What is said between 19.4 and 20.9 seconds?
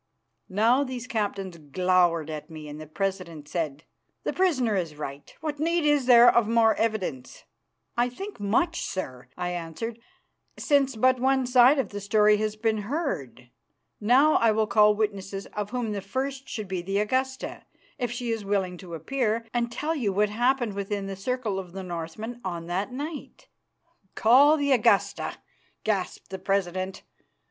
and tell you what happened